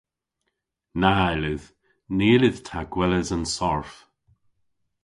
[0.99, 1.67] Na yllydh.
[2.15, 3.91] Ny yllydh ta gweles an sarf.